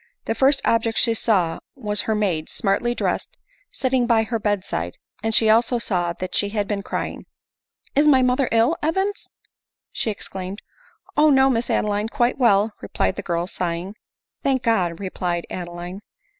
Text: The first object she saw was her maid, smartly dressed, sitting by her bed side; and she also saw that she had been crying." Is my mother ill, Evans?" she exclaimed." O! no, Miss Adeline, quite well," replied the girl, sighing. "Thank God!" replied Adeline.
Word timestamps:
The 0.25 0.33
first 0.33 0.63
object 0.65 0.97
she 0.97 1.13
saw 1.13 1.59
was 1.75 2.01
her 2.09 2.15
maid, 2.15 2.49
smartly 2.49 2.95
dressed, 2.95 3.37
sitting 3.71 4.07
by 4.07 4.23
her 4.23 4.39
bed 4.39 4.65
side; 4.65 4.95
and 5.21 5.35
she 5.35 5.47
also 5.47 5.77
saw 5.77 6.11
that 6.13 6.33
she 6.33 6.49
had 6.49 6.67
been 6.67 6.81
crying." 6.81 7.27
Is 7.95 8.07
my 8.07 8.23
mother 8.23 8.49
ill, 8.51 8.75
Evans?" 8.81 9.27
she 9.91 10.09
exclaimed." 10.09 10.63
O! 11.17 11.29
no, 11.29 11.51
Miss 11.51 11.69
Adeline, 11.69 12.09
quite 12.09 12.39
well," 12.39 12.73
replied 12.81 13.15
the 13.15 13.21
girl, 13.21 13.45
sighing. 13.45 13.93
"Thank 14.41 14.63
God!" 14.63 14.99
replied 14.99 15.45
Adeline. 15.51 16.01